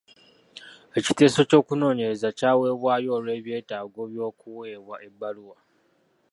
[0.97, 5.57] Ekiteeso ky'okunoonyereza ekyaweebwayo olw'ebyetaago by'okuweebwa ebbaluwa.